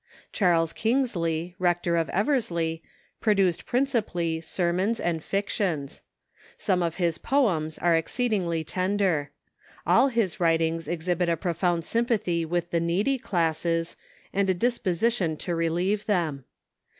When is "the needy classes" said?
12.71-13.95